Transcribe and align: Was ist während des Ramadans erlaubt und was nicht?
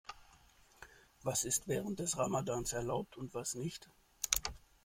Was 1.21 1.43
ist 1.43 1.67
während 1.67 1.99
des 1.99 2.17
Ramadans 2.17 2.73
erlaubt 2.73 3.17
und 3.17 3.35
was 3.35 3.53
nicht? 3.53 3.87